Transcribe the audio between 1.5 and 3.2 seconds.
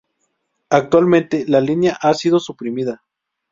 línea ha sido suprimida.